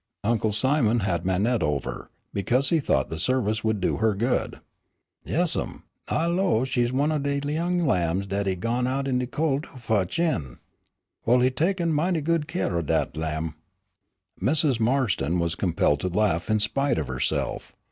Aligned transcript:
Uncle 0.23 0.51
Simon 0.51 1.01
had 1.01 1.27
Manette 1.27 1.61
over, 1.61 2.09
because 2.33 2.69
he 2.69 2.79
thought 2.79 3.09
the 3.09 3.19
service 3.19 3.63
would 3.63 3.79
do 3.79 3.97
her 3.97 4.15
good." 4.15 4.59
"Yes'm, 5.25 5.83
I 6.07 6.25
'low 6.25 6.65
she's 6.65 6.91
one 6.91 7.11
o' 7.11 7.19
de 7.19 7.35
young 7.53 7.85
lambs 7.85 8.25
dat 8.25 8.47
he 8.47 8.55
gone 8.55 8.87
out 8.87 9.07
in 9.07 9.19
de 9.19 9.27
col' 9.27 9.61
to 9.61 9.77
fotch 9.77 10.17
in. 10.17 10.57
Well, 11.23 11.39
he 11.41 11.51
tek'n' 11.51 11.93
moughty 11.93 12.21
good 12.21 12.47
keer 12.47 12.75
o' 12.79 12.81
dat 12.81 13.15
lamb." 13.15 13.53
Mrs. 14.41 14.79
Marston 14.79 15.37
was 15.37 15.53
compelled 15.53 15.99
to 15.99 16.07
laugh 16.07 16.49
in 16.49 16.59
spite 16.59 16.97
of 16.97 17.07
herself. 17.07 17.75